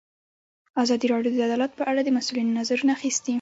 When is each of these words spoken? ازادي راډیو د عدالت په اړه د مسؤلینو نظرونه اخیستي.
ازادي 0.83 1.05
راډیو 1.13 1.31
د 1.35 1.39
عدالت 1.47 1.71
په 1.79 1.83
اړه 1.89 2.01
د 2.03 2.09
مسؤلینو 2.17 2.57
نظرونه 2.59 2.91
اخیستي. 2.97 3.29